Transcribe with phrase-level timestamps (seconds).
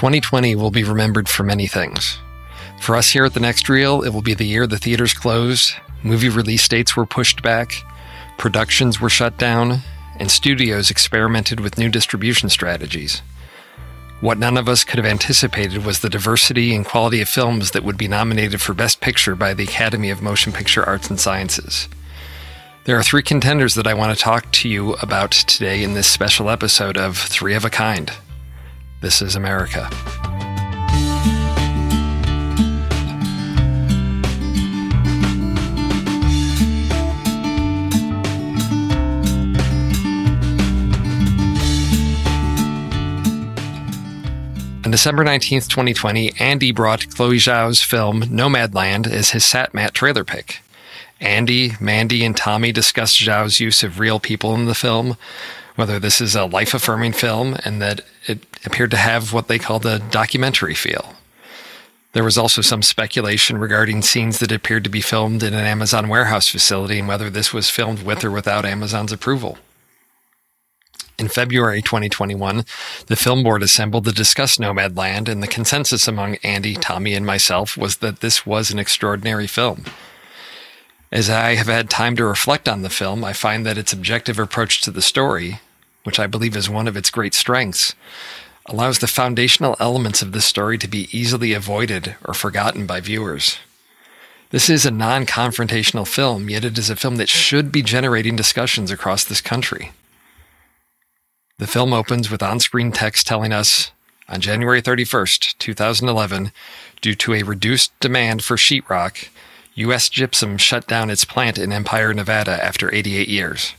[0.00, 2.20] 2020 will be remembered for many things.
[2.80, 5.74] For us here at the Next Reel, it will be the year the theaters closed,
[6.02, 7.74] movie release dates were pushed back,
[8.38, 9.80] productions were shut down,
[10.18, 13.20] and studios experimented with new distribution strategies.
[14.22, 17.84] What none of us could have anticipated was the diversity and quality of films that
[17.84, 21.90] would be nominated for Best Picture by the Academy of Motion Picture Arts and Sciences.
[22.84, 26.06] There are three contenders that I want to talk to you about today in this
[26.06, 28.12] special episode of Three of a Kind.
[29.00, 29.88] This is America.
[44.84, 50.60] On December 19th, 2020, Andy brought Chloe Zhao's film Nomadland as his Satmat trailer pick.
[51.20, 55.16] Andy, Mandy, and Tommy discussed Zhao's use of real people in the film,
[55.76, 59.58] whether this is a life affirming film, and that it appeared to have what they
[59.58, 61.14] called a documentary feel.
[62.12, 66.08] There was also some speculation regarding scenes that appeared to be filmed in an Amazon
[66.08, 69.58] warehouse facility and whether this was filmed with or without Amazon's approval.
[71.18, 72.64] In February 2021,
[73.06, 77.76] the film board assembled to discuss Nomadland, and the consensus among Andy, Tommy, and myself
[77.76, 79.84] was that this was an extraordinary film.
[81.12, 84.38] As I have had time to reflect on the film, I find that its objective
[84.38, 85.60] approach to the story,
[86.04, 87.96] which I believe is one of its great strengths,
[88.66, 93.58] allows the foundational elements of the story to be easily avoided or forgotten by viewers.
[94.50, 98.36] This is a non confrontational film, yet it is a film that should be generating
[98.36, 99.90] discussions across this country.
[101.58, 103.90] The film opens with on screen text telling us
[104.28, 106.52] on January 31st, 2011,
[107.00, 109.28] due to a reduced demand for sheetrock,
[109.80, 110.08] U.S.
[110.08, 113.74] Gypsum shut down its plant in Empire, Nevada after 88 years.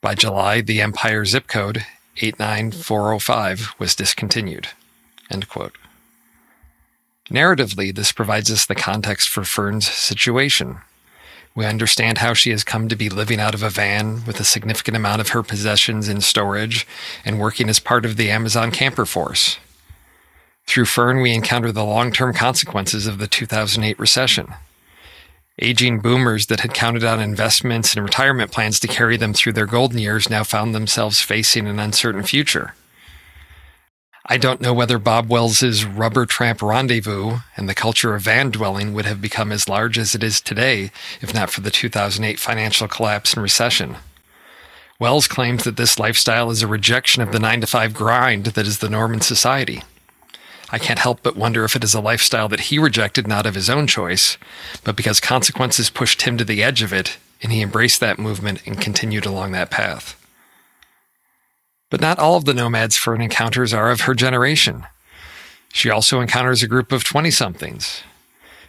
[0.00, 1.84] By July, the Empire zip code
[2.16, 4.68] 89405 was discontinued.
[7.30, 10.80] Narratively, this provides us the context for Fern's situation,
[11.56, 14.44] we understand how she has come to be living out of a van with a
[14.44, 16.84] significant amount of her possessions in storage
[17.24, 19.58] and working as part of the Amazon camper force.
[20.66, 24.54] Through Fern, we encounter the long term consequences of the 2008 recession.
[25.60, 29.66] Aging boomers that had counted on investments and retirement plans to carry them through their
[29.66, 32.74] golden years now found themselves facing an uncertain future.
[34.26, 38.94] I don't know whether Bob Wells's rubber tramp rendezvous and the culture of van dwelling
[38.94, 42.88] would have become as large as it is today if not for the 2008 financial
[42.88, 43.96] collapse and recession.
[44.98, 48.66] Wells claims that this lifestyle is a rejection of the 9 to 5 grind that
[48.66, 49.82] is the norm in society.
[50.74, 53.54] I can't help but wonder if it is a lifestyle that he rejected not of
[53.54, 54.36] his own choice,
[54.82, 58.60] but because consequences pushed him to the edge of it, and he embraced that movement
[58.66, 60.20] and continued along that path.
[61.90, 64.84] But not all of the nomads Fern encounters are of her generation.
[65.72, 68.02] She also encounters a group of 20 somethings.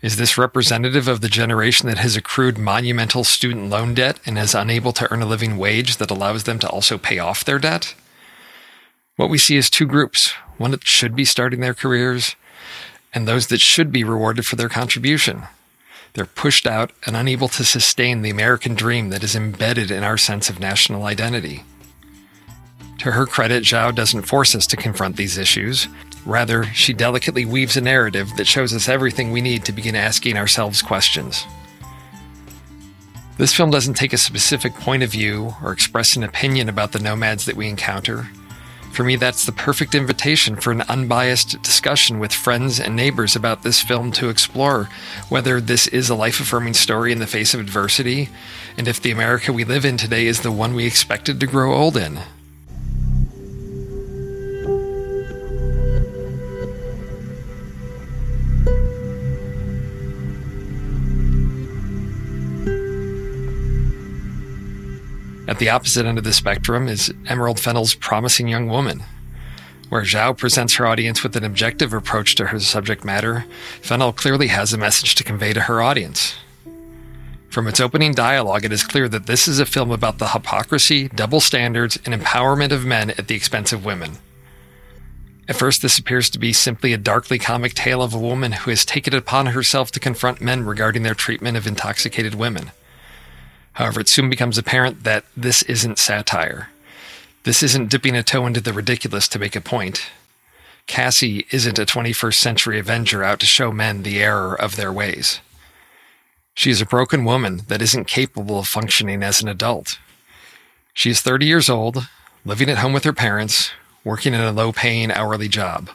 [0.00, 4.54] Is this representative of the generation that has accrued monumental student loan debt and is
[4.54, 7.94] unable to earn a living wage that allows them to also pay off their debt?
[9.20, 12.36] What we see is two groups one that should be starting their careers,
[13.12, 15.42] and those that should be rewarded for their contribution.
[16.14, 20.16] They're pushed out and unable to sustain the American dream that is embedded in our
[20.16, 21.64] sense of national identity.
[23.00, 25.86] To her credit, Zhao doesn't force us to confront these issues.
[26.24, 30.38] Rather, she delicately weaves a narrative that shows us everything we need to begin asking
[30.38, 31.44] ourselves questions.
[33.36, 37.00] This film doesn't take a specific point of view or express an opinion about the
[37.00, 38.26] nomads that we encounter.
[38.92, 43.62] For me, that's the perfect invitation for an unbiased discussion with friends and neighbors about
[43.62, 44.88] this film to explore
[45.28, 48.28] whether this is a life affirming story in the face of adversity,
[48.76, 51.74] and if the America we live in today is the one we expected to grow
[51.74, 52.20] old in.
[65.50, 69.02] At the opposite end of the spectrum is Emerald Fennell's Promising Young Woman.
[69.88, 73.44] Where Zhao presents her audience with an objective approach to her subject matter,
[73.82, 76.36] Fennel clearly has a message to convey to her audience.
[77.48, 81.08] From its opening dialogue, it is clear that this is a film about the hypocrisy,
[81.08, 84.18] double standards, and empowerment of men at the expense of women.
[85.48, 88.70] At first, this appears to be simply a darkly comic tale of a woman who
[88.70, 92.70] has taken it upon herself to confront men regarding their treatment of intoxicated women.
[93.74, 96.70] However, it soon becomes apparent that this isn't satire.
[97.44, 100.10] This isn't dipping a toe into the ridiculous to make a point.
[100.86, 105.40] Cassie isn't a 21st century Avenger out to show men the error of their ways.
[106.54, 109.98] She is a broken woman that isn't capable of functioning as an adult.
[110.92, 112.08] She is 30 years old,
[112.44, 113.70] living at home with her parents,
[114.04, 115.90] working in a low paying hourly job.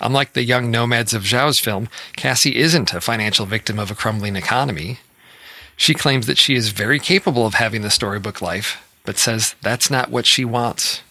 [0.00, 4.36] Unlike the young nomads of Zhao's film, Cassie isn't a financial victim of a crumbling
[4.36, 5.00] economy.
[5.78, 9.90] She claims that she is very capable of having the storybook life, but says that's
[9.90, 11.02] not what she wants.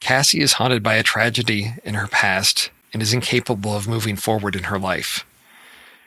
[0.00, 4.54] Cassie is haunted by a tragedy in her past and is incapable of moving forward
[4.54, 5.24] in her life.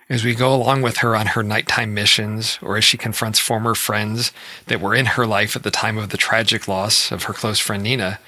[0.08, 3.74] As we go along with her on her nighttime missions, or as she confronts former
[3.74, 4.32] friends
[4.68, 7.60] that were in her life at the time of the tragic loss of her close
[7.60, 8.20] friend Nina,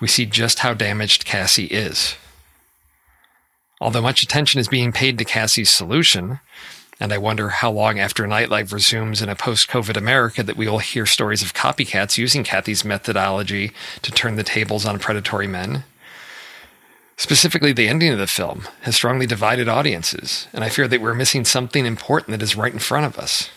[0.00, 2.16] we see just how damaged Cassie is.
[3.80, 6.40] Although much attention is being paid to Cassie's solution,
[7.04, 10.66] and I wonder how long after nightlife resumes in a post COVID America that we
[10.66, 15.84] will hear stories of copycats using Cassie's methodology to turn the tables on predatory men.
[17.18, 21.12] Specifically, the ending of the film has strongly divided audiences, and I fear that we're
[21.12, 23.50] missing something important that is right in front of us.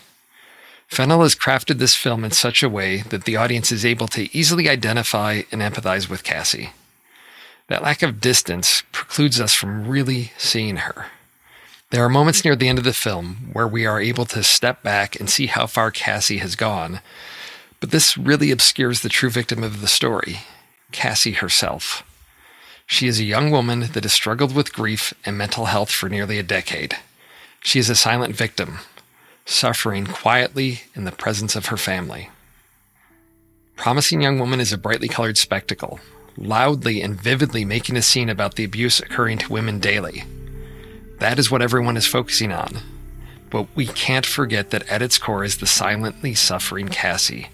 [0.86, 4.28] Fennell has crafted this film in such a way that the audience is able to
[4.36, 6.72] easily identify and empathize with Cassie.
[7.68, 11.06] That lack of distance precludes us from really seeing her.
[11.90, 14.82] There are moments near the end of the film where we are able to step
[14.82, 17.00] back and see how far Cassie has gone,
[17.80, 20.40] but this really obscures the true victim of the story
[20.92, 22.02] Cassie herself.
[22.86, 26.38] She is a young woman that has struggled with grief and mental health for nearly
[26.38, 26.96] a decade.
[27.60, 28.80] She is a silent victim,
[29.46, 32.30] suffering quietly in the presence of her family.
[33.76, 36.00] Promising Young Woman is a brightly colored spectacle,
[36.36, 40.24] loudly and vividly making a scene about the abuse occurring to women daily.
[41.18, 42.78] That is what everyone is focusing on.
[43.50, 47.48] But we can't forget that at its core is the silently suffering Cassie.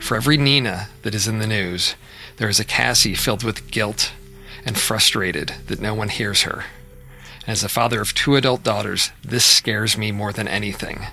[0.00, 1.94] For every Nina that is in the news,
[2.36, 4.12] there is a Cassie filled with guilt
[4.64, 6.64] and frustrated that no one hears her.
[7.42, 11.06] And as a father of two adult daughters, this scares me more than anything.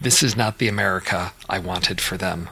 [0.00, 2.48] This is not the America I wanted for them.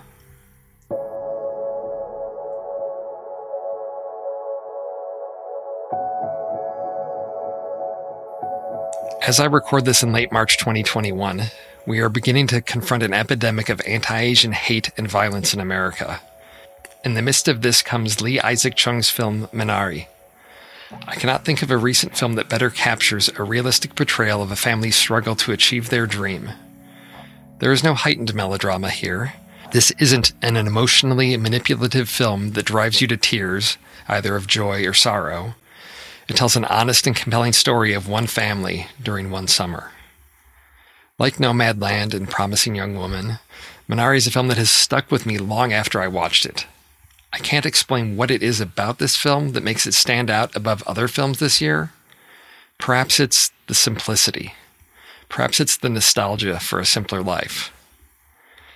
[9.29, 11.43] As I record this in late March 2021,
[11.85, 16.23] we are beginning to confront an epidemic of anti Asian hate and violence in America.
[17.05, 20.07] In the midst of this comes Lee Isaac Chung's film Minari.
[21.07, 24.57] I cannot think of a recent film that better captures a realistic portrayal of a
[24.57, 26.49] family's struggle to achieve their dream.
[27.59, 29.35] There is no heightened melodrama here.
[29.73, 33.77] This isn't an emotionally manipulative film that drives you to tears,
[34.09, 35.55] either of joy or sorrow.
[36.29, 39.93] It tells an honest and compelling story of one family during one summer.
[41.19, 43.39] Like Nomadland and Promising Young Woman,
[43.89, 46.67] Minari is a film that has stuck with me long after I watched it.
[47.33, 50.83] I can't explain what it is about this film that makes it stand out above
[50.87, 51.93] other films this year.
[52.79, 54.55] Perhaps it's the simplicity.
[55.31, 57.73] Perhaps it's the nostalgia for a simpler life.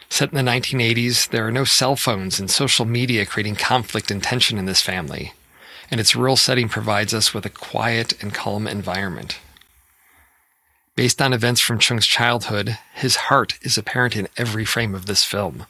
[0.08, 4.22] Set in the 1980s, there are no cell phones and social media creating conflict and
[4.22, 5.32] tension in this family
[5.92, 9.38] and its rural setting provides us with a quiet and calm environment.
[10.96, 15.22] Based on events from Chung's childhood, his heart is apparent in every frame of this
[15.22, 15.66] film.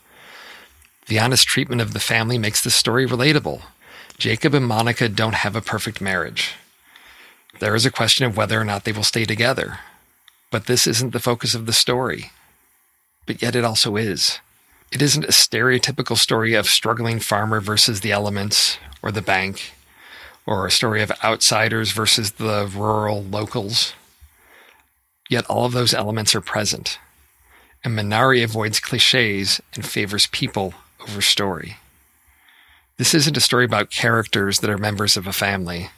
[1.08, 3.62] The honest treatment of the family makes the story relatable.
[4.16, 6.54] Jacob and Monica don't have a perfect marriage.
[7.58, 9.80] There is a question of whether or not they will stay together.
[10.52, 12.30] But this isn't the focus of the story.
[13.26, 14.38] But yet it also is.
[14.92, 19.72] It isn't a stereotypical story of struggling farmer versus the elements or the bank
[20.46, 23.94] or a story of outsiders versus the rural locals.
[25.28, 26.98] Yet all of those elements are present.
[27.84, 31.76] And Minari avoids cliches and favors people over story.
[32.98, 35.90] This isn't a story about characters that are members of a family.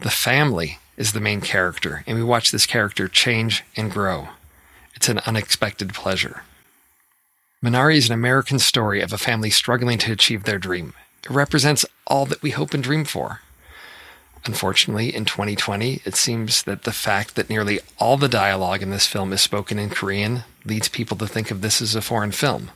[0.00, 4.28] The family is the main character, and we watch this character change and grow.
[4.94, 6.42] It's an unexpected pleasure.
[7.64, 10.92] Minari is an American story of a family struggling to achieve their dream.
[11.24, 13.40] It represents all that we hope and dream for.
[14.46, 19.06] Unfortunately, in 2020, it seems that the fact that nearly all the dialogue in this
[19.06, 22.70] film is spoken in Korean leads people to think of this as a foreign film.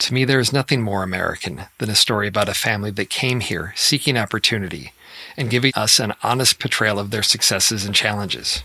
[0.00, 3.40] To me, there is nothing more American than a story about a family that came
[3.40, 4.92] here seeking opportunity
[5.36, 8.62] and giving us an honest portrayal of their successes and challenges.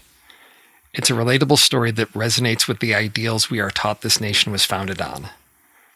[0.93, 4.63] It's a relatable story that resonates with the ideals we are taught this nation was
[4.63, 5.29] founded on.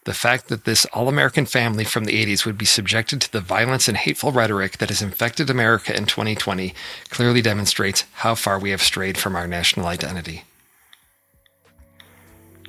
[0.07, 3.41] The fact that this all American family from the 80s would be subjected to the
[3.41, 6.73] violence and hateful rhetoric that has infected America in 2020
[7.09, 10.45] clearly demonstrates how far we have strayed from our national identity.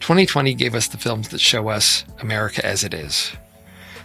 [0.00, 3.30] 2020 gave us the films that show us America as it is.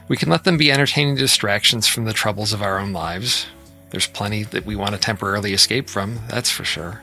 [0.08, 3.48] We can let them be entertaining distractions from the troubles of our own lives.
[3.90, 7.02] There's plenty that we want to temporarily escape from, that's for sure.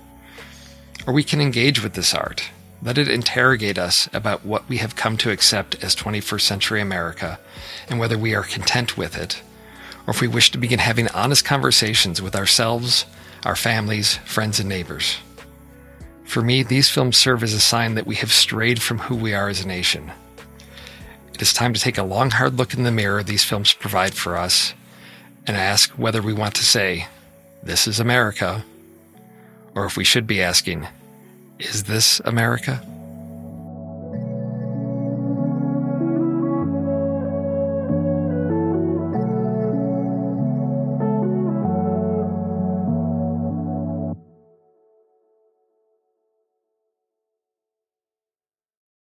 [1.09, 2.51] Or we can engage with this art
[2.83, 7.39] let it interrogate us about what we have come to accept as 21st century America
[7.89, 9.43] and whether we are content with it,
[10.07, 13.05] or if we wish to begin having honest conversations with ourselves,
[13.45, 15.19] our families, friends, and neighbors.
[16.25, 19.35] For me, these films serve as a sign that we have strayed from who we
[19.35, 20.13] are as a nation.
[21.35, 24.15] It is time to take a long, hard look in the mirror these films provide
[24.15, 24.73] for us
[25.47, 27.07] and ask whether we want to say,
[27.63, 28.65] This is America,
[29.75, 30.87] or if we should be asking,
[31.61, 32.81] Is this America?